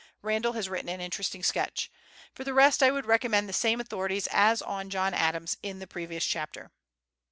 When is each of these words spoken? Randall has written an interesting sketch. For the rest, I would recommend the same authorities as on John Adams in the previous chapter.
Randall 0.23 0.53
has 0.53 0.67
written 0.67 0.89
an 0.89 0.99
interesting 0.99 1.43
sketch. 1.43 1.91
For 2.33 2.43
the 2.43 2.55
rest, 2.55 2.81
I 2.81 2.89
would 2.89 3.05
recommend 3.05 3.47
the 3.47 3.53
same 3.53 3.79
authorities 3.79 4.27
as 4.31 4.59
on 4.59 4.89
John 4.89 5.13
Adams 5.13 5.57
in 5.61 5.77
the 5.77 5.85
previous 5.85 6.25
chapter. 6.25 6.71